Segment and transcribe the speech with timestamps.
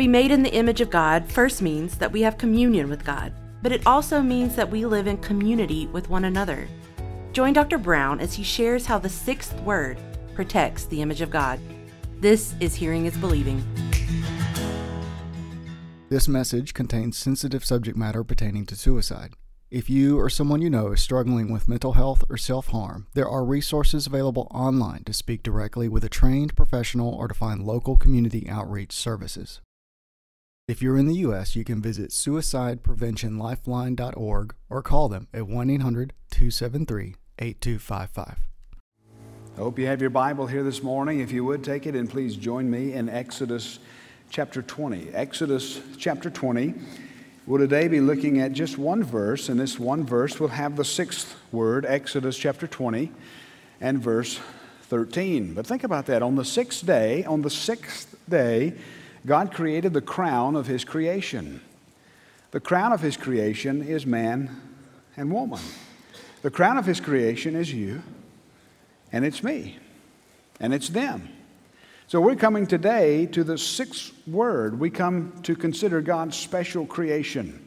[0.00, 3.34] be made in the image of God first means that we have communion with God,
[3.60, 6.66] but it also means that we live in community with one another.
[7.34, 7.76] Join Dr.
[7.76, 9.98] Brown as he shares how the sixth word
[10.34, 11.60] protects the image of God.
[12.18, 13.62] This is Hearing is Believing.
[16.08, 19.34] This message contains sensitive subject matter pertaining to suicide.
[19.70, 23.28] If you or someone you know is struggling with mental health or self harm, there
[23.28, 27.98] are resources available online to speak directly with a trained professional or to find local
[27.98, 29.60] community outreach services.
[30.70, 36.12] If you're in the U.S., you can visit suicidepreventionlifeline.org or call them at 1 800
[36.30, 38.38] 273 8255.
[38.38, 41.18] I hope you have your Bible here this morning.
[41.18, 43.80] If you would take it and please join me in Exodus
[44.30, 45.08] chapter 20.
[45.12, 46.74] Exodus chapter 20.
[47.48, 50.84] We'll today be looking at just one verse, and this one verse will have the
[50.84, 53.10] sixth word, Exodus chapter 20
[53.80, 54.38] and verse
[54.82, 55.52] 13.
[55.52, 56.22] But think about that.
[56.22, 58.74] On the sixth day, on the sixth day,
[59.26, 61.60] God created the crown of his creation.
[62.52, 64.60] The crown of his creation is man
[65.16, 65.60] and woman.
[66.42, 68.02] The crown of his creation is you,
[69.12, 69.78] and it's me,
[70.58, 71.28] and it's them.
[72.08, 74.80] So we're coming today to the sixth word.
[74.80, 77.64] We come to consider God's special creation.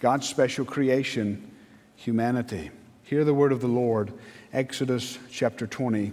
[0.00, 1.50] God's special creation,
[1.94, 2.70] humanity.
[3.04, 4.12] Hear the word of the Lord,
[4.52, 6.12] Exodus chapter 20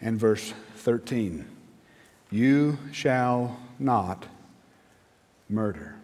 [0.00, 1.46] and verse 13.
[2.30, 4.26] You shall not
[5.48, 5.96] murder.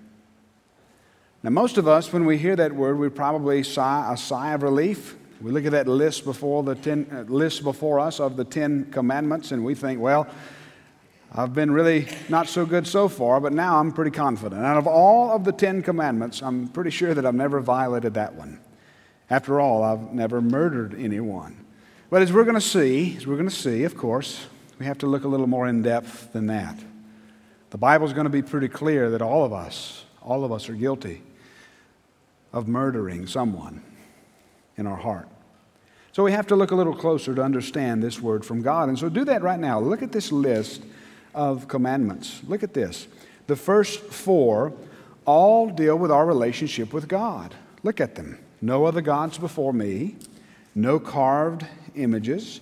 [1.43, 4.63] Now, most of us, when we hear that word, we probably sigh a sigh of
[4.63, 5.17] relief.
[5.41, 8.87] We look at that list before the ten, uh, list before us of the Ten
[8.91, 10.27] Commandments, and we think, well,
[11.33, 14.65] I've been really not so good so far, but now I'm pretty confident.
[14.65, 18.35] Out of all of the Ten Commandments, I'm pretty sure that I've never violated that
[18.35, 18.59] one.
[19.29, 21.65] After all, I've never murdered anyone.
[22.09, 24.47] But as we're going to see, as we're going to see, of course,
[24.79, 26.79] we have to look a little more in depth than that.
[27.71, 30.75] The Bible's going to be pretty clear that all of us, all of us are
[30.75, 31.23] guilty
[32.53, 33.83] of murdering someone
[34.77, 35.29] in our heart.
[36.13, 38.89] So we have to look a little closer to understand this word from God.
[38.89, 39.79] And so do that right now.
[39.79, 40.83] Look at this list
[41.35, 42.41] of commandments.
[42.47, 43.07] Look at this.
[43.47, 44.73] The first four
[45.27, 47.55] all deal with our relationship with God.
[47.83, 48.39] Look at them.
[48.63, 50.17] No other gods before me,
[50.75, 52.61] no carved images.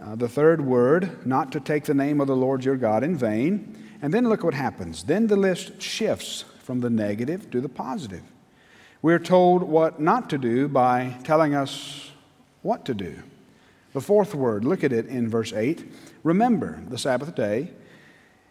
[0.00, 3.16] Uh, the third word, not to take the name of the Lord your God in
[3.16, 3.83] vain.
[4.04, 5.04] And then look what happens.
[5.04, 8.20] Then the list shifts from the negative to the positive.
[9.00, 12.10] We're told what not to do by telling us
[12.60, 13.22] what to do.
[13.94, 15.90] The fourth word, look at it in verse 8.
[16.22, 17.70] Remember the Sabbath day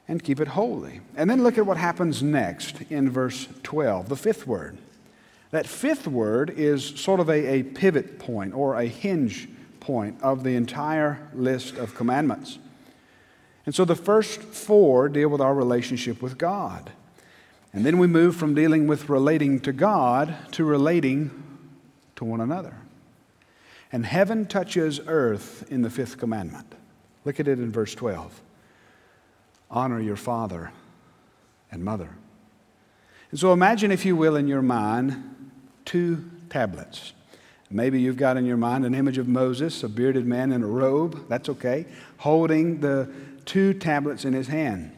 [0.07, 1.01] and keep it holy.
[1.15, 4.79] And then look at what happens next in verse 12, the fifth word.
[5.51, 9.47] That fifth word is sort of a, a pivot point or a hinge
[9.79, 12.57] point of the entire list of commandments.
[13.65, 16.91] And so the first four deal with our relationship with God.
[17.71, 21.31] And then we move from dealing with relating to God to relating
[22.15, 22.75] to one another.
[23.91, 26.73] And heaven touches earth in the fifth commandment.
[27.25, 28.41] Look at it in verse 12.
[29.71, 30.71] Honor your father
[31.71, 32.09] and mother.
[33.31, 35.51] And so imagine, if you will, in your mind,
[35.85, 37.13] two tablets.
[37.71, 40.67] Maybe you've got in your mind an image of Moses, a bearded man in a
[40.67, 41.87] robe, that's okay,
[42.17, 43.11] holding the
[43.45, 44.91] two tablets in his hand.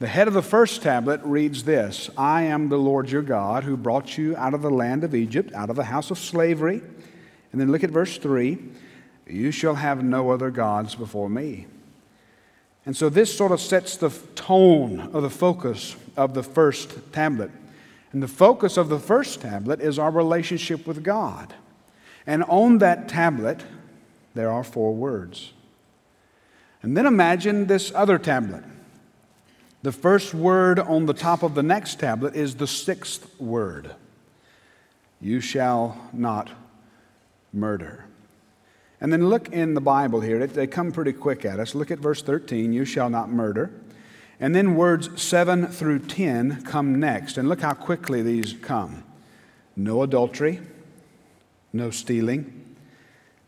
[0.00, 3.76] The head of the first tablet reads this I am the Lord your God who
[3.76, 6.80] brought you out of the land of Egypt, out of the house of slavery.
[7.50, 8.58] And then look at verse 3
[9.26, 11.66] You shall have no other gods before me.
[12.86, 17.50] And so this sort of sets the tone of the focus of the first tablet.
[18.12, 21.52] And the focus of the first tablet is our relationship with God.
[22.26, 23.64] And on that tablet,
[24.34, 25.52] there are four words.
[26.82, 28.64] And then imagine this other tablet.
[29.82, 33.94] The first word on the top of the next tablet is the sixth word
[35.20, 36.50] You shall not
[37.52, 38.04] murder.
[39.00, 41.74] And then look in the Bible here, they come pretty quick at us.
[41.74, 43.70] Look at verse 13 you shall not murder.
[44.40, 47.38] And then words 7 through 10 come next.
[47.38, 49.04] And look how quickly these come
[49.76, 50.60] no adultery,
[51.72, 52.76] no stealing,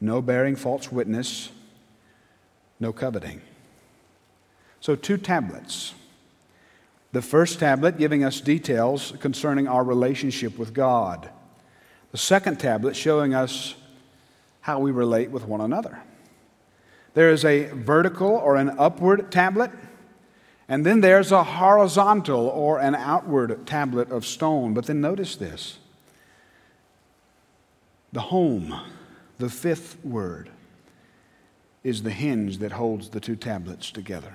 [0.00, 1.50] no bearing false witness,
[2.80, 3.42] no coveting.
[4.80, 5.94] So, two tablets.
[7.12, 11.28] The first tablet giving us details concerning our relationship with God.
[12.12, 13.74] The second tablet showing us
[14.62, 16.00] how we relate with one another.
[17.14, 19.70] There is a vertical or an upward tablet,
[20.68, 24.72] and then there's a horizontal or an outward tablet of stone.
[24.74, 25.78] But then notice this
[28.12, 28.80] the home,
[29.38, 30.50] the fifth word,
[31.82, 34.34] is the hinge that holds the two tablets together.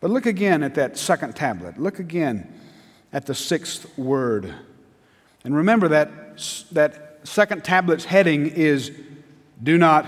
[0.00, 1.78] But look again at that second tablet.
[1.78, 2.52] Look again
[3.12, 4.54] at the sixth word.
[5.44, 6.38] And remember that,
[6.72, 8.92] that second tablet's heading is
[9.62, 10.06] do not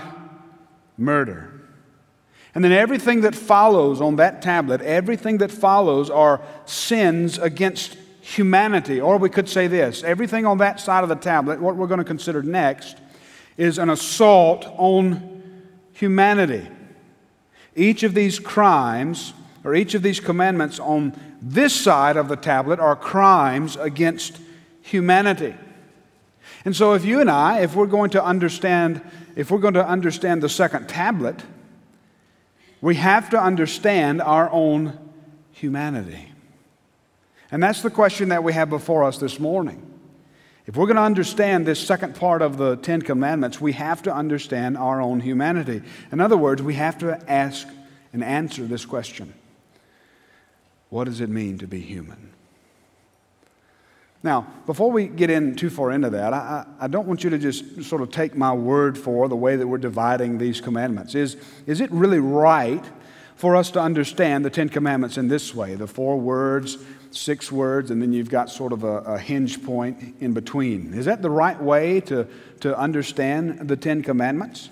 [0.97, 1.59] murder.
[2.53, 8.99] And then everything that follows on that tablet, everything that follows are sins against humanity.
[8.99, 11.99] Or we could say this everything on that side of the tablet, what we're going
[11.99, 12.97] to consider next,
[13.57, 15.38] is an assault on
[15.99, 16.67] humanity.
[17.75, 22.79] Each of these crimes, or each of these commandments on this side of the tablet,
[22.79, 24.37] are crimes against
[24.81, 25.53] humanity.
[26.65, 29.01] And so, if you and I, if we're going to understand,
[29.35, 31.41] if we're going to understand the second tablet,
[32.81, 34.97] we have to understand our own
[35.51, 36.31] humanity.
[37.51, 39.88] And that's the question that we have before us this morning.
[40.69, 44.13] If we're going to understand this second part of the Ten Commandments, we have to
[44.13, 45.81] understand our own humanity.
[46.11, 47.67] In other words, we have to ask
[48.13, 49.33] and answer this question
[50.89, 52.33] What does it mean to be human?
[54.21, 57.39] Now, before we get in too far into that, I, I, don't want you to
[57.39, 61.15] just sort of take my word for the way that we're dividing these commandments.
[61.15, 62.83] Is, is it really right
[63.33, 65.73] for us to understand the Ten Commandments in this way?
[65.73, 66.77] The four words,
[67.11, 70.93] six words, and then you've got sort of a, a hinge point in between.
[70.93, 72.27] Is that the right way to,
[72.61, 74.69] to understand the Ten Commandments?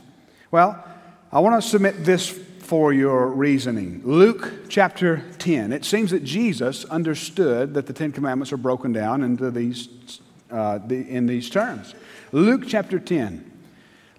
[0.52, 0.84] Well,
[1.32, 4.02] I want to submit this for your reasoning.
[4.04, 5.72] Luke chapter 10.
[5.72, 9.90] It seems that Jesus understood that the Ten Commandments are broken down into these,
[10.52, 11.96] uh, the, in these terms.
[12.32, 13.52] Luke chapter 10.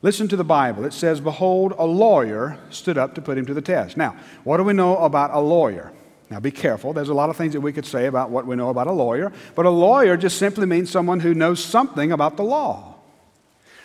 [0.00, 0.84] Listen to the Bible.
[0.84, 3.96] It says, Behold, a lawyer stood up to put him to the test.
[3.96, 5.92] Now, what do we know about a lawyer?
[6.30, 6.92] Now, be careful.
[6.92, 8.92] There's a lot of things that we could say about what we know about a
[8.92, 12.96] lawyer, but a lawyer just simply means someone who knows something about the law.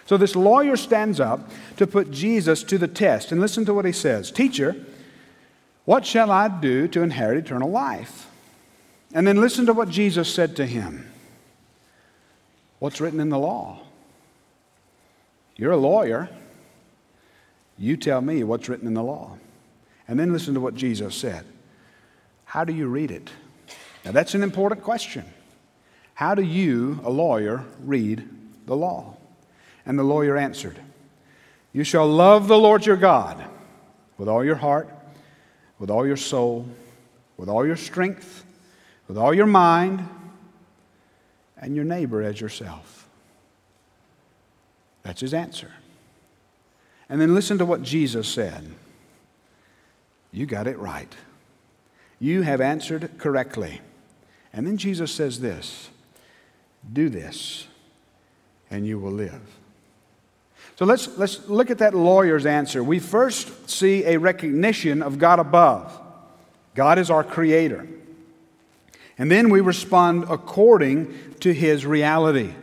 [0.06, 3.32] So this lawyer stands up to put Jesus to the test.
[3.32, 4.76] And listen to what he says Teacher,
[5.86, 8.30] what shall I do to inherit eternal life?
[9.14, 11.10] And then listen to what Jesus said to him
[12.80, 13.80] What's written in the law?
[15.56, 16.30] You're a lawyer.
[17.78, 19.38] You tell me what's written in the law.
[20.08, 21.46] And then listen to what Jesus said.
[22.54, 23.32] How do you read it?
[24.06, 25.26] Now, that's an important question.
[26.14, 28.30] How do you, a lawyer, read
[28.68, 29.18] the law?
[29.88, 30.78] And the lawyer answered,
[31.72, 33.44] You shall love the Lord your God
[34.20, 34.88] with all your heart,
[35.80, 36.68] with all your soul,
[37.38, 38.46] with all your strength,
[39.08, 40.08] with all your mind,
[41.58, 43.10] and your neighbor as yourself.
[45.02, 45.72] That's his answer.
[47.10, 48.76] And then listen to what Jesus said.
[50.32, 51.12] You got it right.
[52.24, 53.82] You have answered correctly.
[54.54, 55.90] And then Jesus says this
[56.94, 57.68] Do this,
[58.72, 59.42] and you will live.
[60.78, 62.82] So let's, let's look at that lawyer's answer.
[62.82, 66.00] We first see a recognition of God above.
[66.76, 67.86] God is our creator.
[69.18, 72.54] And then we respond according to his reality,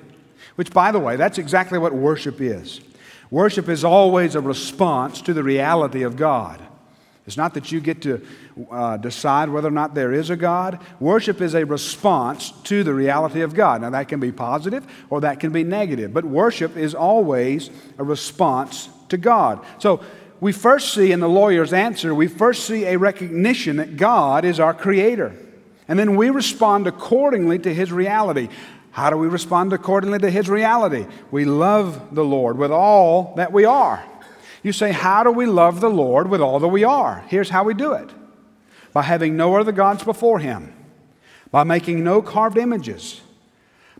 [0.55, 2.81] which, by the way, that's exactly what worship is.
[3.31, 6.67] Worship is always a response to the reality of God.
[7.27, 8.27] It's not that you get to
[8.71, 10.81] uh, decide whether or not there is a God.
[10.99, 13.83] Worship is a response to the reality of God.
[13.83, 18.05] Now, that can be positive or that can be negative, but worship is always a
[18.05, 19.65] response to God.
[19.79, 20.01] So,
[20.41, 24.59] we first see in the lawyer's answer, we first see a recognition that God is
[24.59, 25.37] our creator.
[25.87, 28.49] And then we respond accordingly to his reality.
[28.93, 31.07] How do we respond accordingly to his reality?
[31.31, 34.03] We love the Lord with all that we are.
[34.63, 37.25] You say, How do we love the Lord with all that we are?
[37.29, 38.11] Here's how we do it
[38.93, 40.73] by having no other gods before him,
[41.51, 43.21] by making no carved images,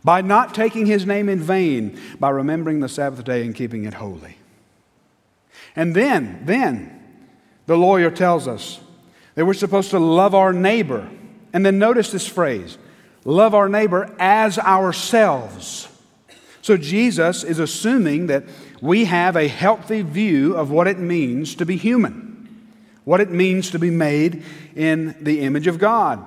[0.03, 3.95] by not taking his name in vain, by remembering the Sabbath day and keeping it
[3.95, 4.37] holy.
[5.75, 7.01] And then, then,
[7.65, 8.81] the lawyer tells us
[9.35, 11.09] that we're supposed to love our neighbor.
[11.53, 12.77] And then notice this phrase
[13.23, 15.87] love our neighbor as ourselves.
[16.61, 18.43] So Jesus is assuming that
[18.81, 22.73] we have a healthy view of what it means to be human,
[23.05, 24.43] what it means to be made
[24.75, 26.25] in the image of God.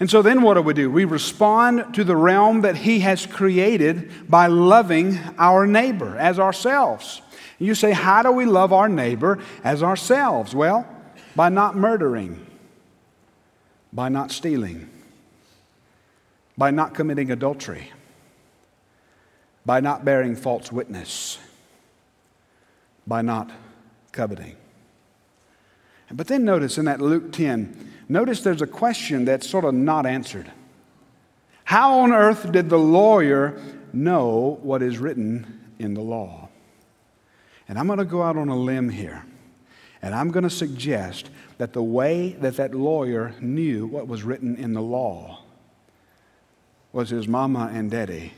[0.00, 0.90] And so then what do we do?
[0.90, 7.20] We respond to the realm that He has created by loving our neighbor as ourselves.
[7.58, 10.54] You say, How do we love our neighbor as ourselves?
[10.54, 10.88] Well,
[11.36, 12.44] by not murdering,
[13.92, 14.88] by not stealing,
[16.56, 17.92] by not committing adultery,
[19.64, 21.38] by not bearing false witness,
[23.06, 23.50] by not
[24.12, 24.56] coveting.
[26.10, 30.04] But then notice in that Luke 10, notice there's a question that's sort of not
[30.04, 30.50] answered.
[31.64, 33.60] How on earth did the lawyer
[33.92, 36.50] know what is written in the law?
[37.68, 39.24] And I'm going to go out on a limb here.
[40.02, 44.56] And I'm going to suggest that the way that that lawyer knew what was written
[44.56, 45.42] in the law
[46.92, 48.34] was his mama and daddy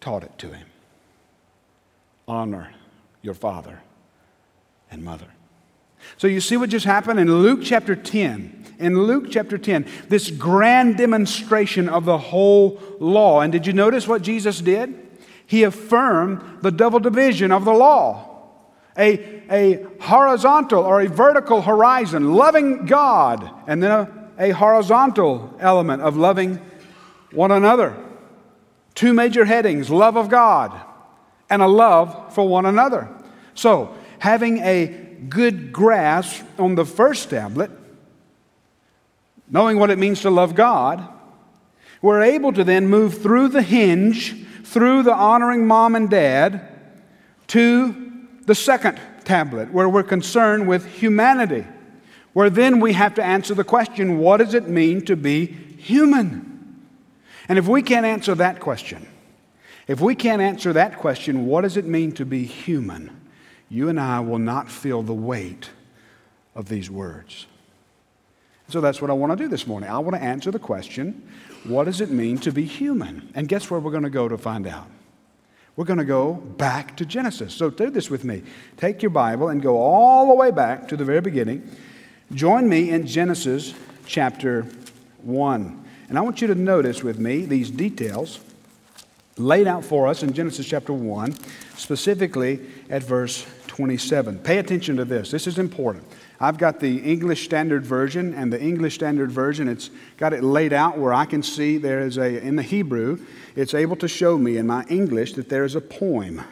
[0.00, 0.66] taught it to him.
[2.28, 2.72] Honor
[3.22, 3.80] your father
[4.90, 5.28] and mother.
[6.16, 8.76] So you see what just happened in Luke chapter 10.
[8.78, 13.40] In Luke chapter 10, this grand demonstration of the whole law.
[13.40, 14.94] And did you notice what Jesus did?
[15.46, 18.28] He affirmed the double division of the law
[18.98, 26.02] a, a horizontal or a vertical horizon, loving God, and then a, a horizontal element
[26.02, 26.60] of loving
[27.30, 27.96] one another.
[28.94, 30.78] Two major headings love of God
[31.52, 33.10] and a love for one another.
[33.54, 34.86] So, having a
[35.28, 37.70] good grasp on the first tablet,
[39.50, 41.06] knowing what it means to love God,
[42.00, 46.66] we're able to then move through the hinge, through the honoring mom and dad,
[47.48, 51.66] to the second tablet, where we're concerned with humanity,
[52.32, 56.80] where then we have to answer the question what does it mean to be human?
[57.46, 59.06] And if we can't answer that question,
[59.86, 63.20] if we can't answer that question, what does it mean to be human?
[63.68, 65.70] You and I will not feel the weight
[66.54, 67.46] of these words.
[68.68, 69.90] So that's what I want to do this morning.
[69.90, 71.28] I want to answer the question
[71.64, 73.30] what does it mean to be human?
[73.34, 74.88] And guess where we're going to go to find out?
[75.76, 77.54] We're going to go back to Genesis.
[77.54, 78.42] So do this with me.
[78.76, 81.70] Take your Bible and go all the way back to the very beginning.
[82.34, 83.74] Join me in Genesis
[84.06, 84.66] chapter
[85.22, 85.84] 1.
[86.08, 88.40] And I want you to notice with me these details
[89.36, 91.34] laid out for us in Genesis chapter 1,
[91.76, 92.60] specifically
[92.90, 94.38] at verse 27.
[94.40, 95.30] Pay attention to this.
[95.30, 96.04] This is important.
[96.40, 100.72] I've got the English Standard Version, and the English Standard Version, it's got it laid
[100.72, 103.24] out where I can see there is a, in the Hebrew,
[103.54, 106.42] it's able to show me in my English that there is a poem.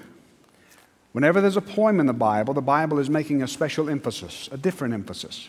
[1.12, 4.56] Whenever there's a poem in the Bible, the Bible is making a special emphasis, a
[4.56, 5.49] different emphasis.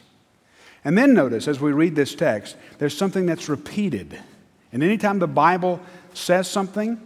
[0.83, 4.19] And then notice as we read this text, there's something that's repeated.
[4.73, 5.79] And anytime the Bible
[6.13, 7.00] says something,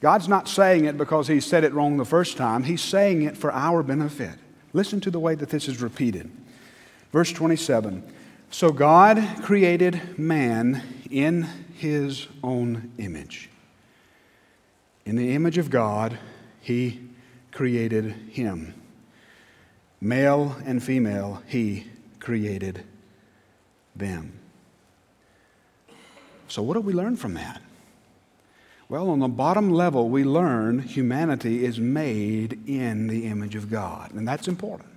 [0.00, 3.36] God's not saying it because He said it wrong the first time, He's saying it
[3.36, 4.38] for our benefit.
[4.72, 6.30] Listen to the way that this is repeated.
[7.12, 8.02] Verse 27
[8.50, 11.42] So God created man in
[11.74, 13.50] His own image.
[15.04, 16.18] In the image of God,
[16.60, 17.00] He
[17.52, 18.74] created him.
[20.00, 21.86] Male and female, He
[22.20, 22.84] created
[23.94, 24.38] them.
[26.48, 27.60] So, what do we learn from that?
[28.90, 34.12] Well, on the bottom level, we learn humanity is made in the image of God,
[34.12, 34.88] and that's important.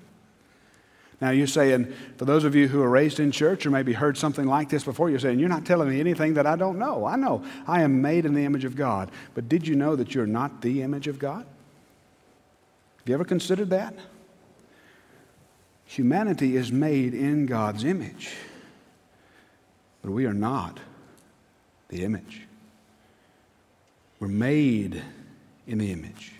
[1.22, 4.18] Now, you're saying, for those of you who are raised in church or maybe heard
[4.18, 7.06] something like this before, you're saying, You're not telling me anything that I don't know.
[7.06, 9.12] I know I am made in the image of God.
[9.36, 11.46] But did you know that you're not the image of God?
[12.98, 13.94] Have you ever considered that?
[15.86, 18.34] Humanity is made in God's image,
[20.02, 20.80] but we are not
[21.90, 22.43] the image.
[24.24, 25.04] We're made
[25.68, 26.32] in the image.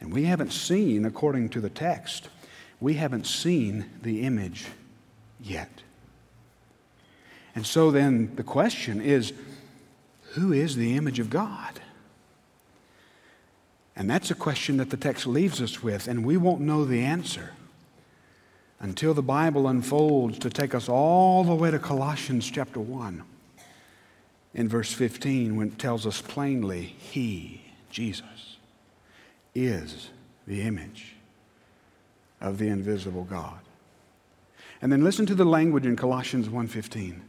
[0.00, 2.30] And we haven't seen, according to the text,
[2.80, 4.64] we haven't seen the image
[5.38, 5.82] yet.
[7.54, 9.34] And so then the question is
[10.30, 11.78] who is the image of God?
[13.94, 17.02] And that's a question that the text leaves us with, and we won't know the
[17.02, 17.50] answer
[18.80, 23.24] until the Bible unfolds to take us all the way to Colossians chapter 1
[24.54, 28.56] in verse 15 when it tells us plainly, He, Jesus,
[29.54, 30.10] is
[30.46, 31.14] the image
[32.40, 33.58] of the invisible God.
[34.82, 37.20] And then listen to the language in Colossians 1:15.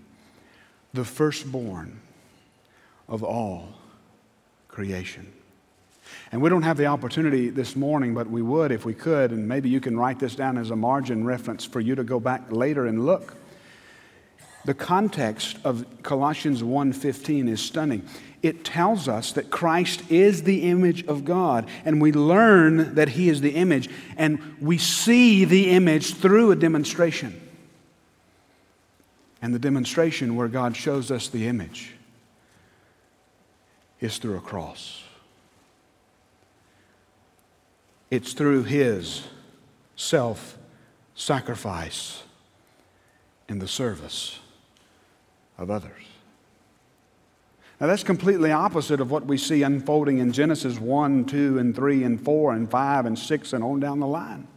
[0.94, 2.00] The firstborn
[3.08, 3.74] of all
[4.68, 5.32] creation.
[6.32, 9.48] And we don't have the opportunity this morning, but we would if we could, and
[9.48, 12.52] maybe you can write this down as a margin reference for you to go back
[12.52, 13.36] later and look.
[14.66, 18.08] The context of Colossians 1:15 is stunning
[18.42, 23.30] it tells us that Christ is the image of God, and we learn that He
[23.30, 27.40] is the image, and we see the image through a demonstration.
[29.42, 31.94] And the demonstration where God shows us the image
[34.00, 35.04] is through a cross.
[38.10, 39.24] It's through His
[39.96, 40.58] self
[41.14, 42.24] sacrifice
[43.48, 44.41] in the service
[45.62, 46.04] of others.
[47.80, 52.04] Now, that's completely opposite of what we see unfolding in Genesis 1, 2, and 3,
[52.04, 54.48] and 4, and 5, and 6, and on down the line.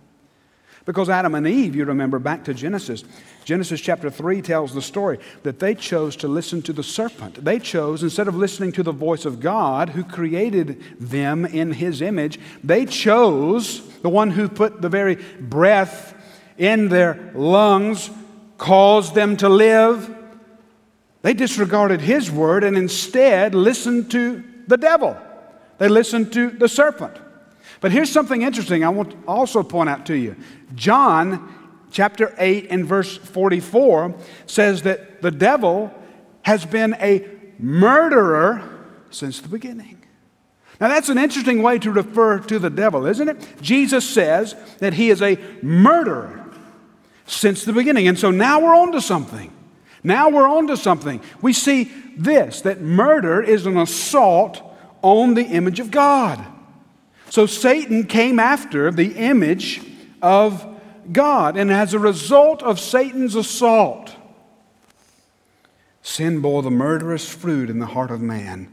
[0.85, 3.05] Because Adam and Eve, you remember back to Genesis,
[3.45, 7.43] Genesis chapter 3 tells the story that they chose to listen to the serpent.
[7.43, 12.03] They chose, instead of listening to the voice of God who created them in his
[12.03, 16.15] image, they chose the one who put the very breath
[16.59, 18.11] in their lungs,
[18.59, 20.15] caused them to live.
[21.25, 25.17] They disregarded his word and instead listened to the devil.
[25.79, 27.17] They listened to the serpent.
[27.81, 30.37] But here's something interesting I want to also point out to you.
[30.75, 34.15] John chapter 8 and verse 44
[34.45, 35.91] says that the devil
[36.43, 37.27] has been a
[37.59, 38.63] murderer
[39.09, 40.03] since the beginning.
[40.79, 43.63] Now, that's an interesting way to refer to the devil, isn't it?
[43.63, 46.45] Jesus says that he is a murderer
[47.25, 48.09] since the beginning.
[48.09, 49.51] And so now we're on to something.
[50.05, 51.23] Now we're on to something.
[51.41, 54.63] We see this that murder is an assault
[55.03, 56.45] on the image of God.
[57.31, 59.81] So Satan came after the image
[60.23, 60.65] of
[61.11, 61.57] God.
[61.57, 64.15] And as a result of Satan's assault,
[66.03, 68.73] sin bore the murderous fruit in the heart of man.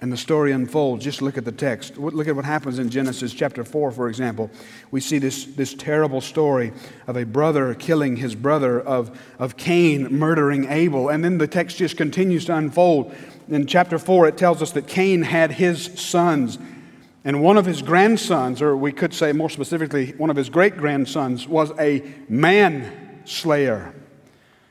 [0.00, 1.02] And the story unfolds.
[1.02, 1.96] Just look at the text.
[1.96, 4.50] Look at what happens in Genesis chapter 4, for example.
[4.90, 6.72] We see this, this terrible story
[7.06, 11.08] of a brother killing his brother, of, of Cain murdering Abel.
[11.08, 13.14] And then the text just continues to unfold.
[13.48, 16.58] In chapter 4, it tells us that Cain had his sons.
[17.24, 20.76] And one of his grandsons, or we could say more specifically, one of his great
[20.76, 23.94] grandsons, was a manslayer.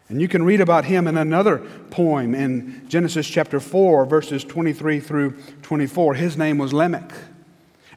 [0.08, 1.60] And you can read about him in another
[1.90, 5.32] poem in Genesis chapter 4, verses 23 through
[5.64, 6.14] 24.
[6.14, 7.12] His name was Lamech.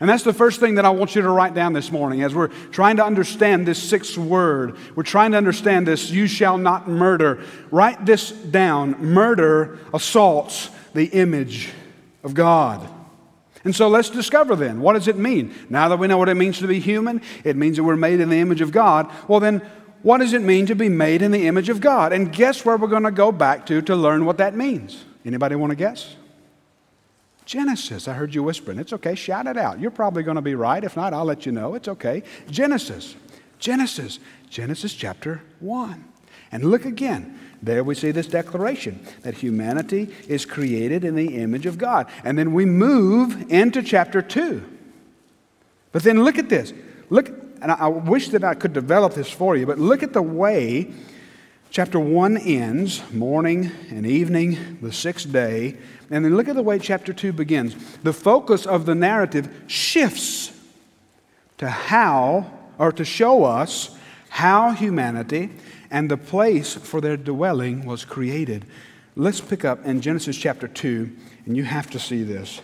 [0.01, 2.35] And that's the first thing that I want you to write down this morning as
[2.35, 4.77] we're trying to understand this sixth word.
[4.95, 7.43] We're trying to understand this, you shall not murder.
[7.71, 8.93] Write this down.
[9.05, 11.71] Murder assaults the image
[12.23, 12.89] of God.
[13.65, 15.53] And so let's discover then what does it mean?
[15.69, 18.21] Now that we know what it means to be human, it means that we're made
[18.21, 19.11] in the image of God.
[19.27, 19.69] Well, then,
[20.09, 22.15] what does it mean to be made in the image of God?
[22.15, 25.05] And guess where we're going to go back to to learn what that means?
[25.23, 26.17] Anybody want to guess?
[27.45, 28.09] Genesis.
[28.09, 28.79] I heard you whispering.
[28.79, 29.15] It's okay.
[29.15, 29.79] Shout it out.
[29.79, 30.83] You're probably going to be right.
[30.83, 31.75] If not, I'll let you know.
[31.75, 32.23] It's okay.
[32.51, 33.17] Genesis.
[33.59, 34.19] Genesis.
[34.49, 36.03] Genesis chapter 1.
[36.53, 37.39] And look again.
[37.61, 42.07] There we see this declaration that humanity is created in the image of God.
[42.25, 44.65] And then we move into chapter 2.
[45.93, 46.73] But then look at this.
[47.11, 50.23] Look, and I wish that I could develop this for you, but look at the
[50.23, 50.93] way
[51.71, 55.77] chapter 1 ends morning and evening, the sixth day.
[56.11, 57.77] And then look at the way chapter 2 begins.
[58.03, 60.53] The focus of the narrative shifts
[61.59, 63.97] to how, or to show us
[64.31, 65.51] how humanity
[65.91, 68.65] and the place for their dwelling was created.
[69.17, 71.11] Let's pick up in Genesis chapter 2,
[71.47, 72.61] and you have to see this.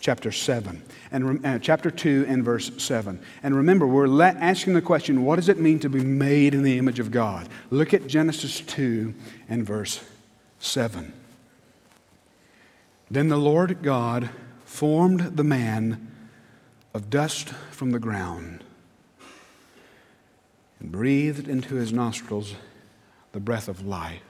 [0.00, 0.82] Chapter 7,
[1.12, 3.20] and uh, chapter 2 and verse 7.
[3.42, 6.78] And remember, we're asking the question what does it mean to be made in the
[6.78, 7.48] image of God?
[7.70, 9.14] Look at Genesis 2
[9.48, 10.02] and verse
[10.58, 11.12] 7.
[13.10, 14.30] Then the Lord God
[14.64, 16.08] formed the man
[16.94, 18.64] of dust from the ground
[20.78, 22.54] and breathed into his nostrils
[23.32, 24.22] the breath of life.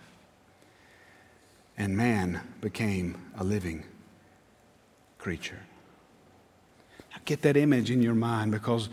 [1.79, 3.85] And man became a living
[5.19, 5.60] creature.
[7.25, 8.89] Get that image in your mind because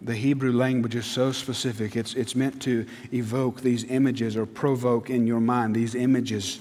[0.00, 1.96] the Hebrew language is so specific.
[1.96, 6.60] It's, it's meant to evoke these images or provoke in your mind these images.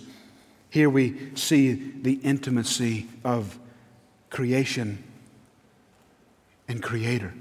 [0.69, 3.59] Here we see the intimacy of
[4.29, 5.03] creation
[6.67, 7.33] and creator.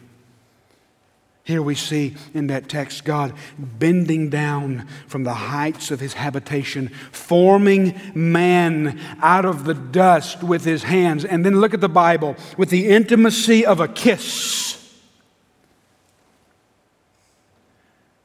[1.45, 6.89] Here we see in that text God bending down from the heights of his habitation,
[7.11, 11.25] forming man out of the dust with his hands.
[11.25, 14.97] And then look at the Bible with the intimacy of a kiss,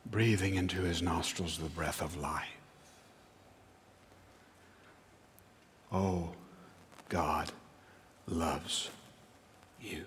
[0.06, 2.46] breathing into his nostrils the breath of life.
[5.92, 6.30] Oh,
[7.10, 7.52] God
[8.28, 8.90] loves
[9.82, 10.06] you.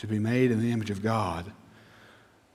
[0.00, 1.52] To be made in the image of God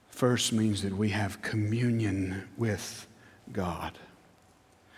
[0.08, 3.06] first means that we have communion with
[3.52, 3.92] God.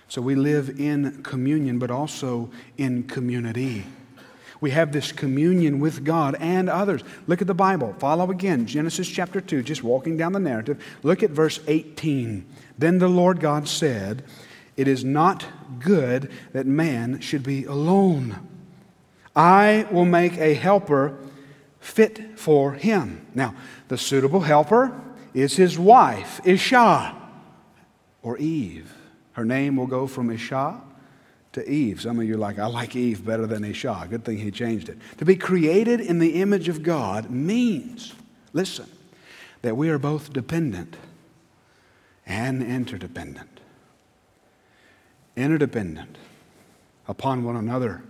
[0.08, 3.84] So we live in communion, but also in community.
[4.62, 7.02] We have this communion with God and others.
[7.26, 7.94] Look at the Bible.
[7.98, 10.82] Follow again, Genesis chapter 2, just walking down the narrative.
[11.02, 12.46] Look at verse 18.
[12.78, 14.24] Then the Lord God said,
[14.74, 15.44] It is not
[15.80, 18.38] good that man should be alone.
[19.37, 21.18] I will make a helper
[21.80, 23.26] fit for him.
[23.34, 23.54] Now,
[23.88, 25.00] the suitable helper
[25.34, 27.16] is his wife, Isha,
[28.22, 28.94] or Eve.
[29.32, 30.80] Her name will go from Isha
[31.52, 32.00] to Eve.
[32.00, 34.06] Some of you are like, I like Eve better than Isha.
[34.10, 34.98] Good thing he changed it.
[35.18, 38.14] To be created in the image of God means,
[38.52, 38.90] listen,
[39.62, 40.96] that we are both dependent
[42.26, 43.60] and interdependent.
[45.36, 46.18] Interdependent
[47.06, 48.02] upon one another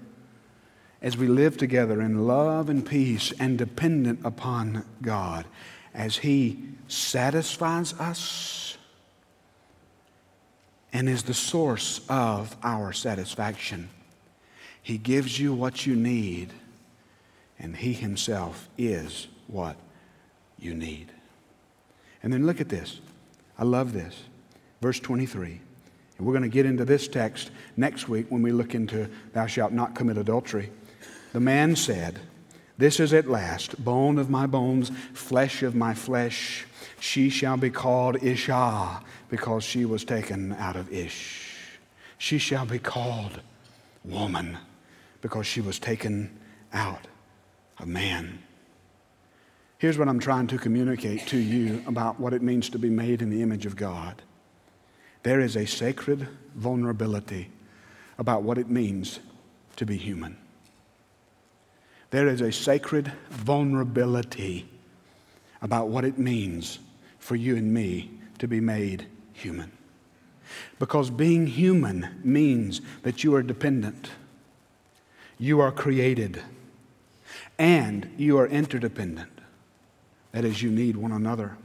[1.01, 5.47] as we live together in love and peace and dependent upon God
[5.95, 8.77] as He satisfies us
[10.93, 13.89] and is the source of our satisfaction.
[14.83, 16.53] He gives you what you need,
[17.59, 19.77] and He Himself is what
[20.59, 21.13] you need.
[22.23, 23.01] And then look at this.
[23.59, 24.23] I love this.
[24.81, 25.61] Verse 23.
[26.17, 29.47] And we're going to get into this text next week when we look into Thou
[29.47, 30.71] shalt not commit adultery.
[31.33, 32.21] The man said,
[32.77, 36.67] This is at last bone of my bones, flesh of my flesh.
[37.01, 41.79] She shall be called Isha because she was taken out of Ish.
[42.17, 43.41] She shall be called
[44.05, 44.59] woman
[45.21, 46.37] because she was taken
[46.73, 47.07] out
[47.79, 48.41] of man.
[49.79, 53.23] Here's what I'm trying to communicate to you about what it means to be made
[53.23, 54.23] in the image of God.
[55.23, 57.51] There is a sacred vulnerability
[58.19, 59.21] about what it means
[59.77, 60.37] to be human.
[62.11, 64.69] There is a sacred vulnerability
[65.61, 66.79] about what it means
[67.19, 69.73] for you and me to be made human.
[70.79, 74.11] Because being human means that you are dependent,
[75.39, 76.43] you are created,
[77.59, 79.31] and you are interdependent.
[80.33, 81.57] That is, you need one another.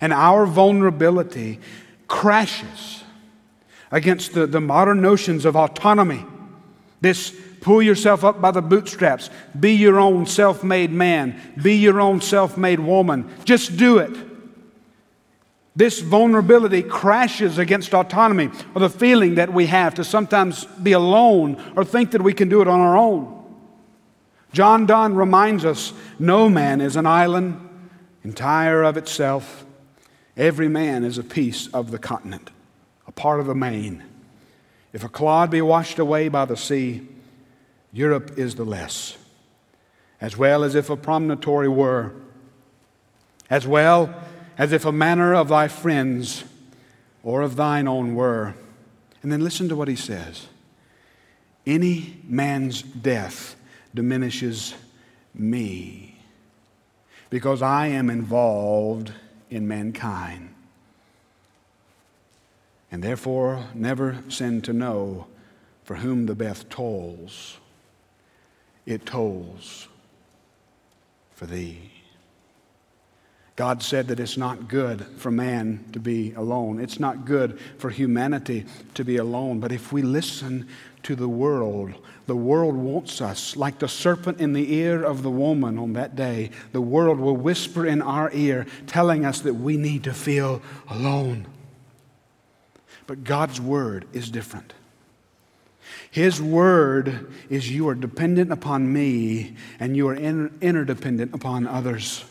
[0.00, 1.60] And our vulnerability
[2.08, 3.04] crashes
[3.90, 6.24] against the, the modern notions of autonomy.
[7.00, 12.00] This pull yourself up by the bootstraps, be your own self made man, be your
[12.00, 13.28] own self made woman.
[13.44, 14.16] Just do it.
[15.76, 21.72] This vulnerability crashes against autonomy or the feeling that we have to sometimes be alone
[21.76, 23.34] or think that we can do it on our own.
[24.52, 27.68] John Donne reminds us no man is an island
[28.24, 29.64] entire of itself.
[30.36, 32.50] Every man is a piece of the continent,
[33.06, 34.02] a part of the main.
[34.92, 37.06] If a clod be washed away by the sea,
[37.92, 39.16] Europe is the less,
[40.20, 42.12] as well as if a promontory were,
[43.48, 44.14] as well
[44.58, 46.44] as if a manor of thy friends
[47.22, 48.54] or of thine own were.
[49.22, 50.46] And then listen to what he says
[51.66, 53.56] Any man's death
[53.94, 54.74] diminishes
[55.34, 56.18] me
[57.30, 59.12] because I am involved
[59.50, 60.54] in mankind.
[62.90, 65.26] And therefore, never send to know
[65.84, 67.58] for whom the death tolls.
[68.88, 69.86] It tolls
[71.34, 71.90] for thee.
[73.54, 76.80] God said that it's not good for man to be alone.
[76.80, 79.60] It's not good for humanity to be alone.
[79.60, 80.68] But if we listen
[81.02, 81.92] to the world,
[82.24, 83.56] the world wants us.
[83.56, 87.36] Like the serpent in the ear of the woman on that day, the world will
[87.36, 91.46] whisper in our ear, telling us that we need to feel alone.
[93.06, 94.72] But God's word is different.
[96.10, 102.24] His word is you are dependent upon me and you are interdependent upon others.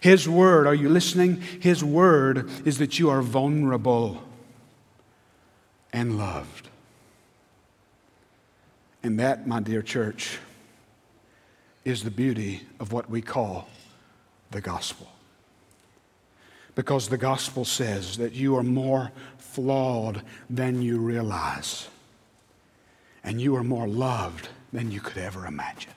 [0.00, 1.40] His word, are you listening?
[1.40, 4.22] His word is that you are vulnerable
[5.92, 6.68] and loved.
[9.02, 10.38] And that, my dear church,
[11.84, 13.68] is the beauty of what we call
[14.52, 15.08] the gospel.
[16.74, 21.88] Because the gospel says that you are more flawed than you realize,
[23.24, 25.92] and you are more loved than you could ever imagine.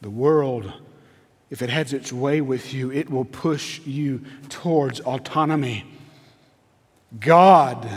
[0.00, 0.72] The world,
[1.50, 5.84] if it has its way with you, it will push you towards autonomy.
[7.18, 7.88] God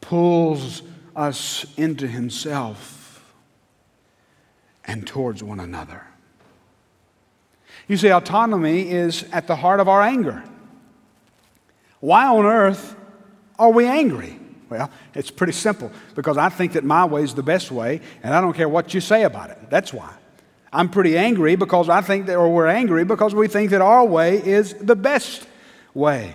[0.00, 0.82] pulls
[1.14, 3.32] us into Himself
[4.84, 6.04] and towards one another.
[7.86, 10.42] You see, autonomy is at the heart of our anger.
[12.00, 12.96] Why on earth
[13.58, 14.39] are we angry?
[14.70, 18.32] Well, it's pretty simple because I think that my way is the best way, and
[18.32, 19.58] I don't care what you say about it.
[19.68, 20.14] That's why.
[20.72, 24.04] I'm pretty angry because I think that, or we're angry because we think that our
[24.04, 25.46] way is the best
[25.92, 26.34] way.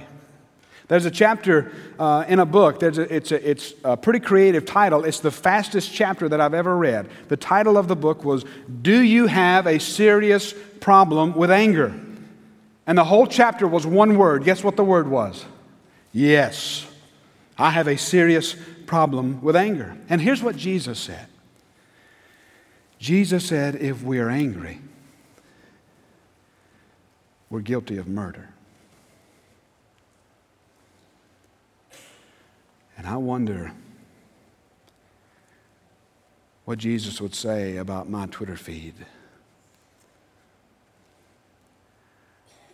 [0.89, 5.05] There's a chapter uh, in a book, a, it's, a, it's a pretty creative title.
[5.05, 7.09] It's the fastest chapter that I've ever read.
[7.29, 8.45] The title of the book was
[8.81, 11.99] Do You Have a Serious Problem with Anger?
[12.85, 14.43] And the whole chapter was one word.
[14.43, 15.43] Guess what the word was?
[16.11, 16.85] Yes.
[17.57, 19.97] I have a serious problem with anger.
[20.09, 21.27] And here's what Jesus said
[22.99, 24.81] Jesus said, if we are angry,
[27.49, 28.49] we're guilty of murder.
[32.97, 33.71] And I wonder
[36.63, 38.95] what Jesus would say about my Twitter feed.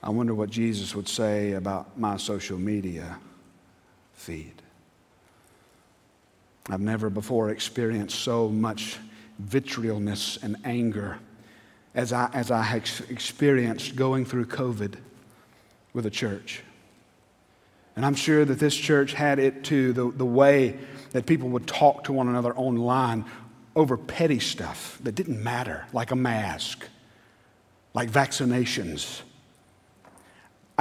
[0.04, 3.20] I wonder what Jesus would say about my social media
[4.14, 4.61] feed.
[6.72, 8.98] I've never before experienced so much
[9.46, 11.20] vitriolness and anger
[11.94, 12.76] as I, as I
[13.10, 14.96] experienced going through COVID
[15.92, 16.64] with a church.
[17.98, 20.80] And I'm sure that this church had it too the, the way
[21.12, 23.26] that people would talk to one another online
[23.76, 26.88] over petty stuff that didn't matter, like a mask,
[27.94, 29.24] like vaccinations.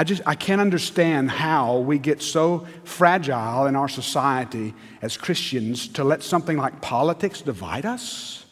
[0.01, 5.89] I just I can't understand how we get so fragile in our society as Christians
[5.89, 8.47] to let something like politics divide us.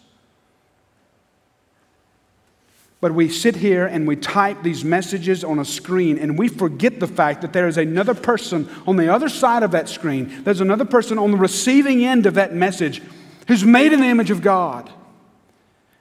[3.00, 7.00] But we sit here and we type these messages on a screen and we forget
[7.00, 10.44] the fact that there is another person on the other side of that screen.
[10.44, 13.00] There's another person on the receiving end of that message
[13.46, 14.92] who's made in the image of God.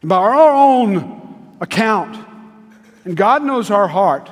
[0.01, 2.27] And by our own account,
[3.05, 4.29] and God knows our heart,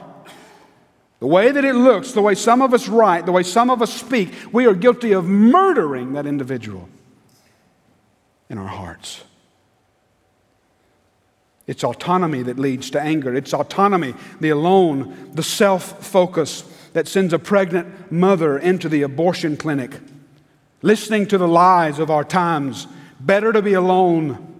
[1.20, 3.82] the way that it looks, the way some of us write, the way some of
[3.82, 6.90] us speak, we are guilty of murdering that individual
[8.50, 9.24] in our hearts.
[11.68, 13.34] It's autonomy that leads to anger.
[13.34, 19.58] It's autonomy, the alone, the self focus that sends a pregnant mother into the abortion
[19.58, 20.00] clinic.
[20.82, 22.88] Listening to the lies of our times.
[23.20, 24.55] Better to be alone.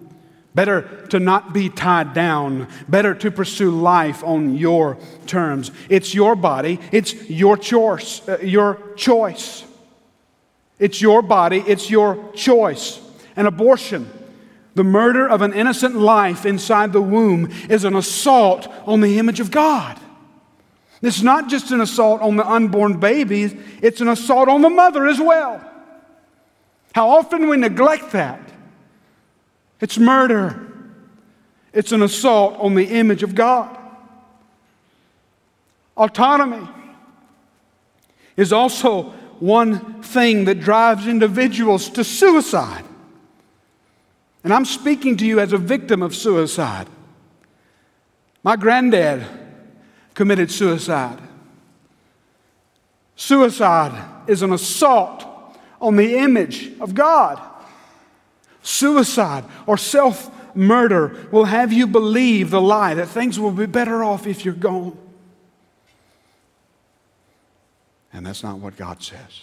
[0.56, 2.68] Better to not be tied down.
[2.88, 5.70] Better to pursue life on your terms.
[5.90, 6.80] It's your body.
[6.92, 8.26] It's your choice.
[8.26, 9.64] Uh, your choice.
[10.78, 11.58] It's your body.
[11.66, 13.02] It's your choice.
[13.36, 14.10] An abortion
[14.76, 19.40] the murder of an innocent life inside the womb is an assault on the image
[19.40, 19.98] of God.
[21.00, 25.06] It's not just an assault on the unborn babies, it's an assault on the mother
[25.06, 25.64] as well.
[26.94, 28.40] How often we neglect that.
[29.80, 30.66] It's murder,
[31.72, 33.76] it's an assault on the image of God.
[35.96, 36.68] Autonomy
[38.36, 42.84] is also one thing that drives individuals to suicide.
[44.44, 46.88] And I'm speaking to you as a victim of suicide.
[48.42, 49.26] My granddad
[50.14, 51.18] committed suicide.
[53.16, 55.24] Suicide is an assault
[55.80, 57.40] on the image of God.
[58.66, 64.02] Suicide or self murder will have you believe the lie that things will be better
[64.02, 64.98] off if you're gone.
[68.12, 69.42] And that's not what God says.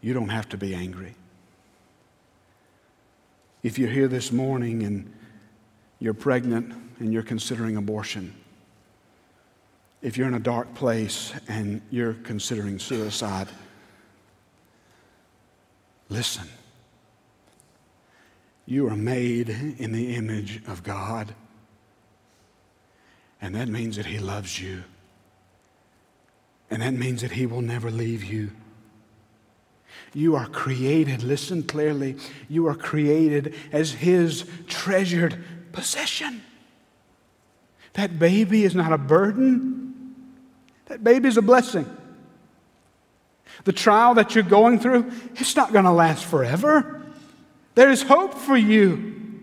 [0.00, 1.14] You don't have to be angry.
[3.62, 5.14] If you're here this morning and
[6.00, 8.34] you're pregnant and you're considering abortion,
[10.02, 13.46] if you're in a dark place and you're considering suicide,
[16.08, 16.48] listen.
[18.66, 21.34] You are made in the image of God,
[23.40, 24.84] and that means that He loves you,
[26.70, 28.52] and that means that He will never leave you.
[30.14, 32.16] You are created, listen clearly,
[32.48, 36.42] you are created as His treasured possession.
[37.92, 40.14] That baby is not a burden,
[40.86, 41.84] that baby is a blessing.
[43.64, 47.03] The trial that you're going through, it's not going to last forever.
[47.74, 49.42] There is hope for you.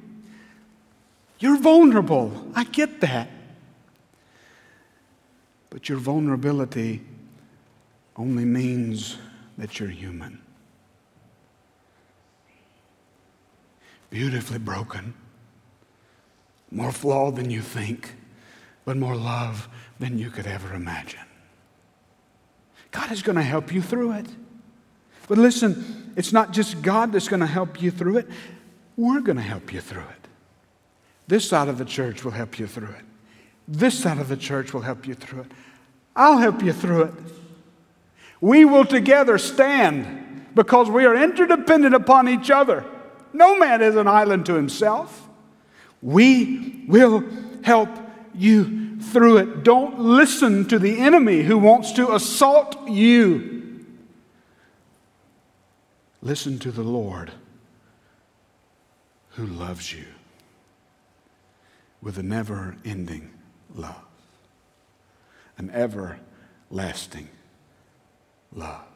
[1.40, 2.52] You're vulnerable.
[2.56, 3.30] I get that.
[5.70, 7.02] But your vulnerability
[8.16, 9.18] only means
[9.58, 10.42] that you're human.
[14.12, 15.16] beautifully broken,
[16.70, 18.14] more flawed than you think,
[18.86, 19.68] but more love
[20.00, 21.20] than you could ever imagine.
[22.92, 24.28] God is going to help you through it.
[25.28, 28.28] But listen, it's not just God that's going to help you through it,
[28.98, 30.28] we're going to help you through it.
[31.28, 33.06] This side of the church will help you through it.
[33.68, 35.52] This side of the church will help you through it.
[36.16, 37.14] I'll help you through it.
[38.42, 42.84] We will together stand because we are interdependent upon each other.
[43.34, 45.30] No man is an island to himself.
[46.02, 47.24] We will
[47.64, 47.90] help
[48.34, 49.64] you through it.
[49.64, 53.61] Don't listen to the enemy who wants to assault you.
[56.22, 57.32] Listen to the Lord
[59.30, 60.06] who loves you
[62.02, 63.32] with a never ending
[63.74, 64.06] love,
[65.58, 67.30] an everlasting
[68.54, 68.91] love.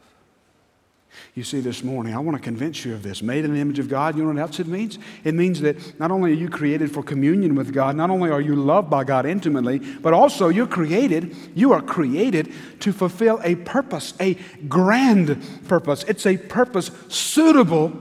[1.34, 3.22] You see, this morning, I want to convince you of this.
[3.22, 4.98] Made in the image of God, you know what else it means?
[5.24, 8.40] It means that not only are you created for communion with God, not only are
[8.40, 13.54] you loved by God intimately, but also you're created, you are created to fulfill a
[13.56, 14.34] purpose, a
[14.68, 16.04] grand purpose.
[16.04, 17.92] It's a purpose suitable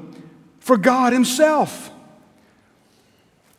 [0.60, 1.92] for God Himself.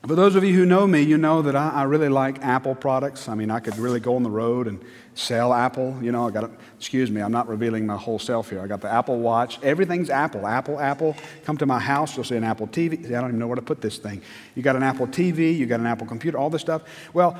[0.06, 2.76] For those of you who know me, you know that I, I, really like Apple
[2.76, 3.28] products.
[3.28, 4.80] I mean, I could really go on the road and
[5.14, 5.98] sell Apple.
[6.00, 8.60] You know, I got, excuse me, I'm not revealing my whole self here.
[8.60, 9.60] I got the Apple Watch.
[9.64, 11.16] Everything's Apple, Apple, Apple.
[11.44, 13.04] Come to my house, you'll see an Apple TV.
[13.06, 14.22] I don't even know where to put this thing.
[14.54, 16.82] You got an Apple TV, you got an Apple computer, all this stuff.
[17.12, 17.36] Well,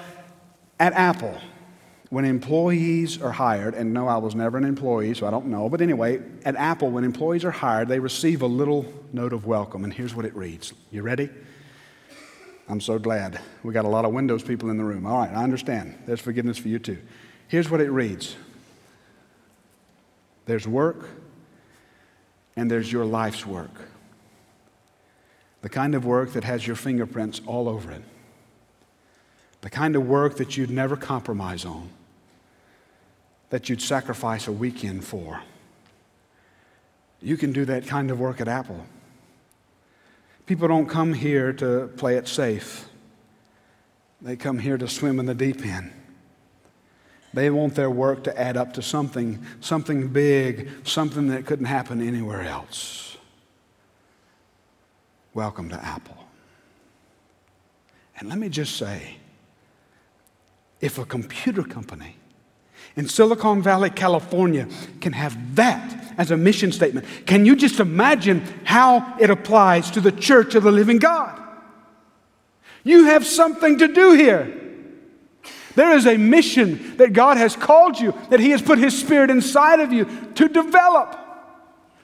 [0.81, 1.39] at Apple,
[2.11, 5.69] when employees are hired, and no, I was never an employee, so I don't know,
[5.69, 9.85] but anyway, at Apple, when employees are hired, they receive a little note of welcome,
[9.85, 10.73] and here's what it reads.
[10.91, 11.31] You ready?
[12.69, 13.41] I'm so glad.
[13.63, 15.07] We got a lot of Windows people in the room.
[15.07, 15.97] All right, I understand.
[16.07, 16.99] There's forgiveness for you too.
[17.49, 18.37] Here's what it reads
[20.47, 21.09] there's work,
[22.57, 23.71] and there's your life's work.
[25.63, 28.03] The kind of work that has your fingerprints all over it.
[29.63, 31.91] The kind of work that you'd never compromise on,
[33.51, 35.43] that you'd sacrifice a weekend for.
[37.21, 38.87] You can do that kind of work at Apple.
[40.47, 42.89] People don't come here to play it safe,
[44.23, 45.93] they come here to swim in the deep end.
[47.35, 52.01] They want their work to add up to something, something big, something that couldn't happen
[52.01, 53.19] anywhere else.
[55.35, 56.17] Welcome to Apple.
[58.19, 59.19] And let me just say
[60.81, 62.16] if a computer company
[62.97, 64.67] in Silicon Valley, California,
[65.01, 67.07] can have that as a mission statement.
[67.27, 71.41] Can you just imagine how it applies to the church of the living God?
[72.85, 74.63] You have something to do here.
[75.75, 79.29] There is a mission that God has called you, that He has put His Spirit
[79.29, 80.07] inside of you
[80.37, 81.26] to develop.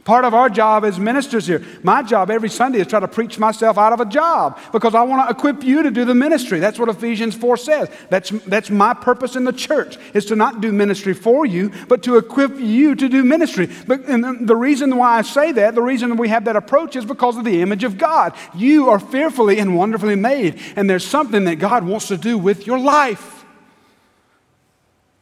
[0.05, 3.39] Part of our job as ministers here, my job every Sunday is try to preach
[3.39, 6.59] myself out of a job because I want to equip you to do the ministry.
[6.59, 7.89] That's what Ephesians 4 says.
[8.11, 12.03] That's, that's my purpose in the church, is to not do ministry for you, but
[12.03, 13.69] to equip you to do ministry.
[13.87, 17.05] But and the reason why I say that, the reason we have that approach is
[17.05, 18.35] because of the image of God.
[18.57, 22.67] You are fearfully and wonderfully made, and there's something that God wants to do with
[22.67, 23.45] your life.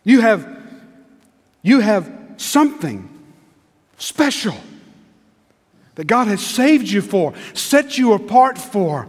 [0.05, 0.49] You have,
[1.61, 3.11] you have something
[3.99, 4.55] special
[6.01, 9.07] that God has saved you for, set you apart for.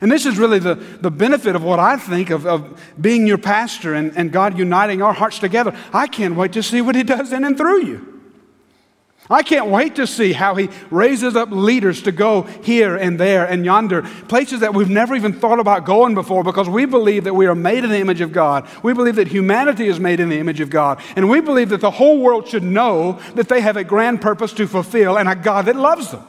[0.00, 3.36] And this is really the, the benefit of what I think of, of being your
[3.36, 5.76] pastor and, and God uniting our hearts together.
[5.92, 8.19] I can't wait to see what He does in and through you.
[9.30, 13.46] I can't wait to see how he raises up leaders to go here and there
[13.46, 17.34] and yonder, places that we've never even thought about going before because we believe that
[17.34, 18.68] we are made in the image of God.
[18.82, 21.00] We believe that humanity is made in the image of God.
[21.14, 24.52] And we believe that the whole world should know that they have a grand purpose
[24.54, 26.26] to fulfill and a God that loves them.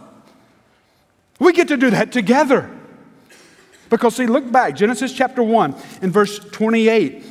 [1.39, 2.69] We get to do that together.
[3.89, 7.25] Because, see, look back, Genesis chapter 1 in verse 28.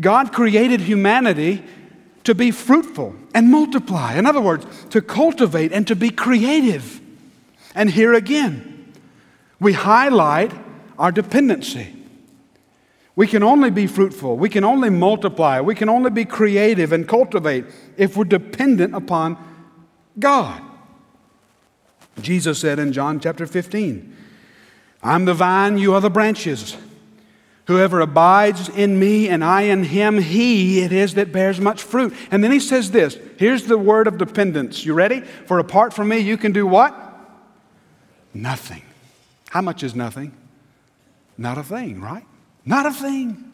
[0.00, 1.62] God created humanity
[2.24, 4.14] to be fruitful and multiply.
[4.14, 7.00] In other words, to cultivate and to be creative.
[7.74, 8.92] And here again,
[9.60, 10.52] we highlight
[10.98, 11.96] our dependency.
[13.14, 17.06] We can only be fruitful, we can only multiply, we can only be creative and
[17.06, 17.66] cultivate
[17.98, 19.36] if we're dependent upon
[20.18, 20.62] God.
[22.20, 24.16] Jesus said in John chapter 15,
[25.02, 26.76] I'm the vine, you are the branches.
[27.72, 32.14] Whoever abides in me and I in him, he it is that bears much fruit.
[32.30, 34.84] And then he says this here's the word of dependence.
[34.84, 35.22] You ready?
[35.22, 36.94] For apart from me, you can do what?
[38.34, 38.82] Nothing.
[39.48, 40.34] How much is nothing?
[41.38, 42.26] Not a thing, right?
[42.66, 43.50] Not a thing.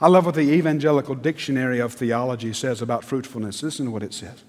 [0.00, 3.62] I love what the Evangelical Dictionary of Theology says about fruitfulness.
[3.62, 4.44] Listen to what it says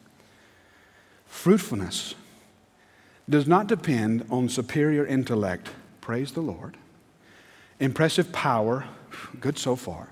[1.25, 2.15] Fruitfulness
[3.29, 6.77] does not depend on superior intellect, praise the Lord
[7.81, 8.85] impressive power,
[9.41, 10.07] good so far,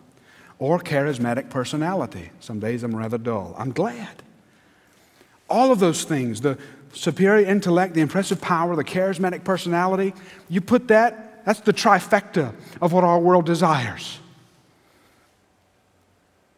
[0.57, 2.31] or charismatic personality.
[2.41, 3.55] Some days I'm rather dull.
[3.57, 4.23] I'm glad.
[5.49, 6.57] All of those things, the
[6.93, 10.13] superior intellect, the impressive power, the charismatic personality,
[10.49, 14.19] you put that, that's the trifecta of what our world desires.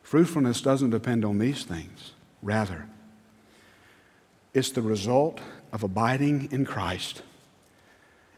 [0.01, 2.13] Fruitfulness doesn't depend on these things.
[2.41, 2.87] Rather,
[4.53, 5.39] it's the result
[5.71, 7.21] of abiding in Christ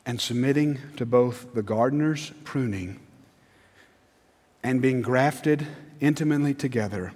[0.05, 2.99] and submitting to both the gardener's pruning
[4.63, 5.67] and being grafted
[5.99, 7.13] intimately together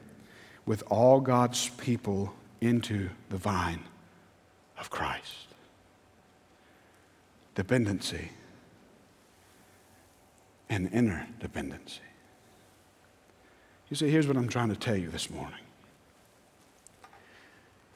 [0.66, 3.84] with all God's people into the vine
[4.80, 5.48] of Christ.
[7.56, 8.32] Dependency
[10.70, 12.02] and inner dependency.
[13.90, 15.60] You see, here's what I'm trying to tell you this morning.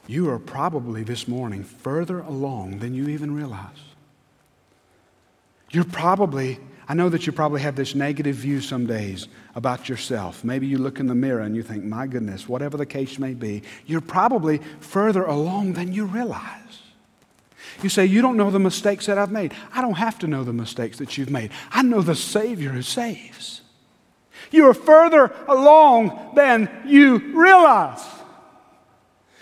[0.08, 3.92] you are probably this morning further along than you even realize.
[5.72, 10.44] You're probably, I know that you probably have this negative view some days about yourself.
[10.44, 13.34] Maybe you look in the mirror and you think, my goodness, whatever the case may
[13.34, 16.62] be, you're probably further along than you realize.
[17.82, 19.54] You say, You don't know the mistakes that I've made.
[19.74, 21.52] I don't have to know the mistakes that you've made.
[21.72, 23.62] I know the Savior who saves.
[24.52, 28.06] You are further along than you realize.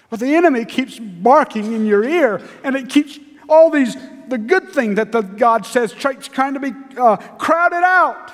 [0.10, 3.20] But the enemy keeps barking in your ear, and it keeps
[3.50, 3.98] all these,
[4.28, 8.32] the good thing that the God says, trying to be uh, crowded out.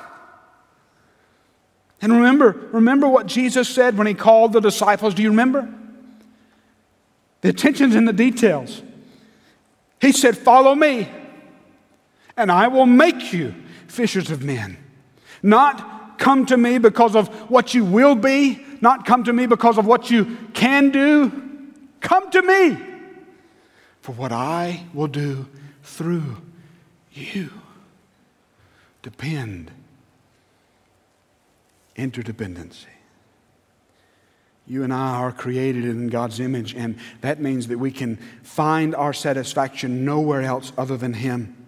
[2.02, 5.14] And remember, remember what Jesus said when he called the disciples.
[5.14, 5.74] Do you remember?
[7.42, 8.84] The attention's in the details.
[10.02, 11.10] He said, Follow me,
[12.36, 13.56] and I will make you
[13.88, 14.78] fishers of men.
[15.42, 19.78] Not come to me because of what you will be, not come to me because
[19.78, 21.32] of what you can do.
[22.02, 22.95] Come to me
[24.06, 25.48] for what I will do
[25.82, 26.38] through
[27.12, 27.50] you.
[29.02, 29.72] Depend.
[31.98, 32.86] Interdependency.
[34.68, 38.94] You and I are created in God's image, and that means that we can find
[38.94, 41.65] our satisfaction nowhere else other than Him.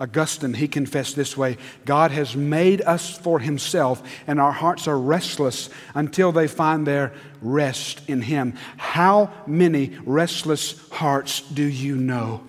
[0.00, 4.98] Augustine, he confessed this way God has made us for Himself, and our hearts are
[4.98, 8.54] restless until they find their rest in Him.
[8.76, 12.44] How many restless hearts do you know?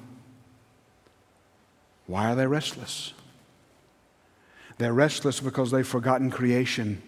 [2.06, 3.14] Why are they restless?
[4.78, 7.02] They're restless because they've forgotten creation.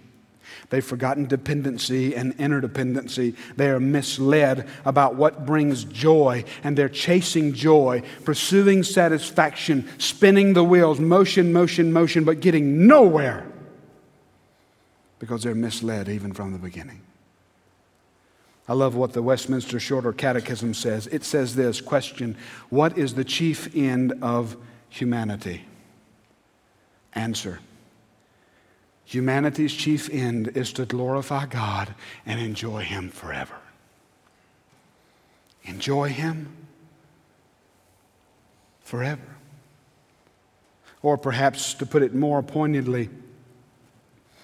[0.71, 3.35] They've forgotten dependency and interdependency.
[3.57, 10.63] They are misled about what brings joy, and they're chasing joy, pursuing satisfaction, spinning the
[10.63, 13.45] wheels, motion, motion, motion, but getting nowhere
[15.19, 17.01] because they're misled even from the beginning.
[18.69, 21.05] I love what the Westminster Shorter Catechism says.
[21.07, 22.37] It says this question
[22.69, 24.55] What is the chief end of
[24.87, 25.65] humanity?
[27.11, 27.59] Answer
[29.11, 31.93] Humanity's chief end is to glorify God
[32.25, 33.55] and enjoy Him forever.
[35.63, 36.47] Enjoy Him
[38.79, 39.35] forever.
[41.01, 43.09] Or perhaps to put it more pointedly,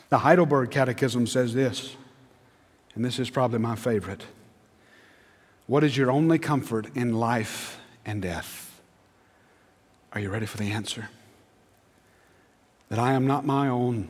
[0.10, 1.96] the Heidelberg Catechism says this,
[2.94, 4.26] and this is probably my favorite.
[5.68, 8.82] What is your only comfort in life and death?
[10.12, 11.08] Are you ready for the answer?
[12.90, 14.10] That I am not my own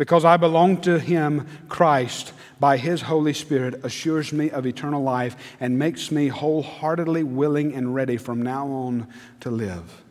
[0.00, 5.36] Because I belong to Him, Christ, by His Holy Spirit, assures me of eternal life
[5.60, 9.08] and makes me wholeheartedly willing and ready from now on
[9.40, 10.02] to live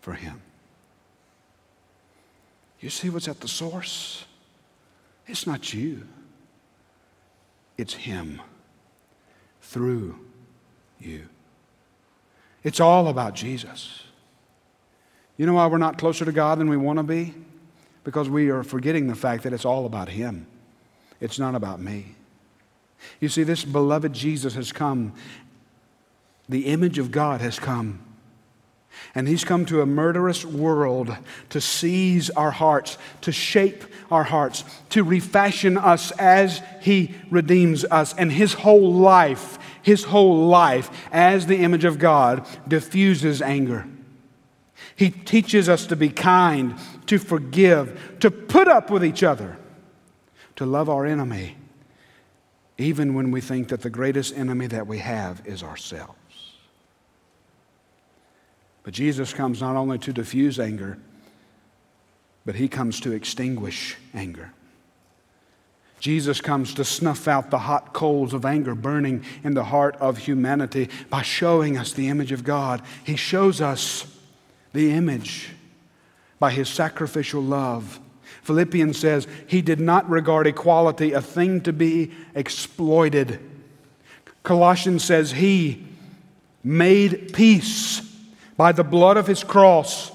[0.00, 0.40] for Him.
[2.78, 4.24] You see what's at the source?
[5.26, 6.06] It's not you,
[7.76, 8.40] it's Him
[9.62, 10.16] through
[11.00, 11.24] you.
[12.62, 14.04] It's all about Jesus.
[15.36, 17.34] You know why we're not closer to God than we want to be?
[18.04, 20.46] Because we are forgetting the fact that it's all about Him.
[21.20, 22.14] It's not about me.
[23.20, 25.14] You see, this beloved Jesus has come,
[26.48, 28.00] the image of God has come.
[29.14, 31.16] And he's come to a murderous world
[31.50, 38.14] to seize our hearts, to shape our hearts, to refashion us as he redeems us.
[38.14, 43.86] And his whole life, his whole life as the image of God diffuses anger.
[44.96, 49.56] He teaches us to be kind, to forgive, to put up with each other,
[50.56, 51.56] to love our enemy,
[52.78, 56.18] even when we think that the greatest enemy that we have is ourselves.
[58.82, 60.98] But Jesus comes not only to diffuse anger,
[62.44, 64.52] but he comes to extinguish anger.
[65.98, 70.18] Jesus comes to snuff out the hot coals of anger burning in the heart of
[70.18, 72.82] humanity by showing us the image of God.
[73.04, 74.13] He shows us
[74.74, 75.50] the image
[76.38, 78.00] by his sacrificial love.
[78.42, 83.40] Philippians says he did not regard equality a thing to be exploited.
[84.42, 85.86] Colossians says he
[86.62, 88.00] made peace
[88.56, 90.12] by the blood of his cross.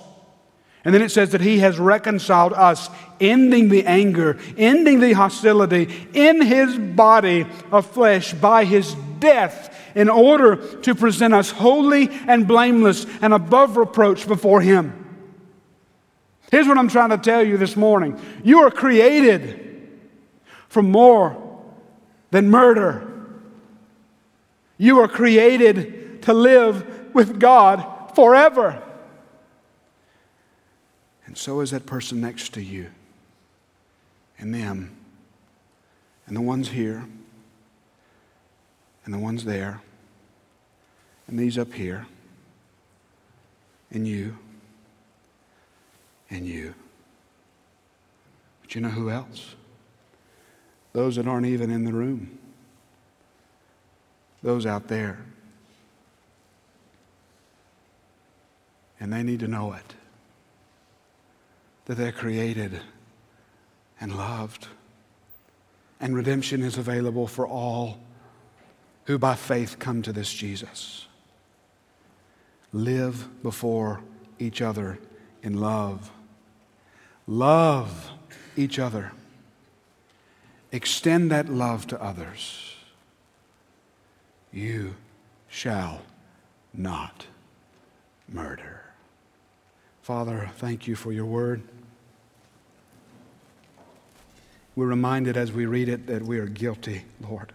[0.85, 2.89] And then it says that he has reconciled us,
[3.19, 10.09] ending the anger, ending the hostility in his body of flesh by his death in
[10.09, 15.05] order to present us holy and blameless and above reproach before Him.
[16.51, 19.89] Here's what I'm trying to tell you this morning you are created
[20.67, 21.63] for more
[22.31, 23.05] than murder.
[24.77, 28.81] You are created to live with God forever.
[31.25, 32.87] And so is that person next to you,
[34.39, 34.95] and them,
[36.25, 37.05] and the ones here,
[39.09, 39.81] and the ones there,
[41.25, 42.05] and these up here,
[43.89, 44.37] and you,
[46.29, 46.75] and you.
[48.61, 49.55] But you know who else?
[50.93, 52.37] Those that aren't even in the room,
[54.43, 55.17] those out there.
[58.99, 59.95] And they need to know it
[61.85, 62.79] that they're created
[63.99, 64.67] and loved.
[65.99, 67.97] And redemption is available for all
[69.09, 71.07] who by faith come to this Jesus.
[72.71, 74.01] Live before
[74.37, 74.99] each other
[75.41, 76.11] in love.
[77.25, 78.11] Love
[78.55, 79.11] each other.
[80.71, 82.75] Extend that love to others.
[84.53, 84.93] You
[85.47, 86.03] shall
[86.71, 87.25] not
[88.31, 88.83] murder.
[90.03, 91.63] Father, thank you for your word.
[94.75, 97.53] We're reminded as we read it that we are guilty, Lord.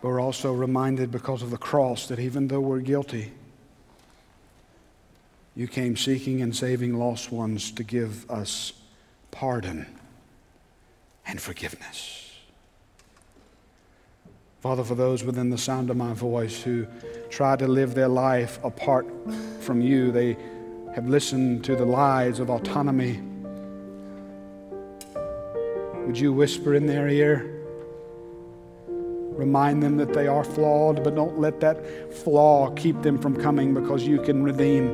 [0.00, 3.32] But we're also reminded because of the cross that even though we're guilty,
[5.56, 8.72] you came seeking and saving lost ones to give us
[9.32, 9.86] pardon
[11.26, 12.30] and forgiveness.
[14.60, 16.86] Father, for those within the sound of my voice who
[17.28, 19.06] try to live their life apart
[19.60, 20.36] from you, they
[20.94, 23.20] have listened to the lies of autonomy.
[26.06, 27.57] Would you whisper in their ear?
[29.38, 33.72] Remind them that they are flawed, but don't let that flaw keep them from coming
[33.72, 34.88] because you can redeem.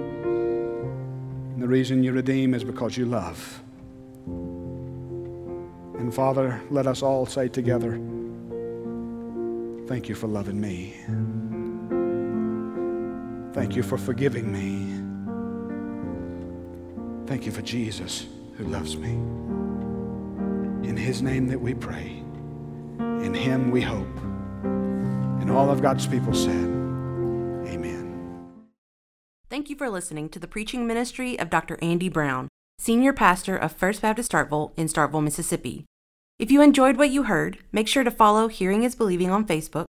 [1.54, 3.62] And the reason you redeem is because you love.
[5.98, 7.98] And Father, let us all say together,
[9.86, 10.94] Thank you for loving me.
[13.54, 15.00] Thank you for forgiving me.
[17.26, 18.26] Thank you for Jesus
[18.58, 19.12] who loves me.
[20.86, 22.22] In his name that we pray.
[22.98, 24.23] In him we hope.
[25.44, 26.64] And all of God's people said,
[27.68, 28.56] Amen.
[29.50, 31.78] Thank you for listening to the preaching ministry of Dr.
[31.82, 35.84] Andy Brown, Senior Pastor of First Baptist Starkville in Starkville, Mississippi.
[36.38, 39.84] If you enjoyed what you heard, make sure to follow Hearing is Believing on Facebook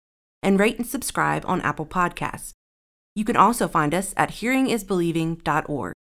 [0.41, 2.53] and rate and subscribe on Apple Podcasts.
[3.13, 5.93] You can also find us at hearingisbelieving.org.